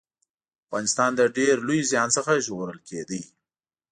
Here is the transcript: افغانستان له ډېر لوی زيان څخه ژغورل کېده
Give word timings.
افغانستان 0.67 1.09
له 1.19 1.25
ډېر 1.37 1.55
لوی 1.67 1.81
زيان 1.91 2.07
څخه 2.17 2.31
ژغورل 2.45 2.79
کېده 2.87 3.21